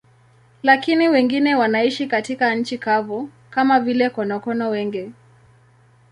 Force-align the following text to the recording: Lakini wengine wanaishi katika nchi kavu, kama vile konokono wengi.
Lakini 0.63 1.09
wengine 1.09 1.55
wanaishi 1.55 2.07
katika 2.07 2.55
nchi 2.55 2.77
kavu, 2.77 3.29
kama 3.49 3.79
vile 3.79 4.09
konokono 4.09 4.69
wengi. 4.69 5.11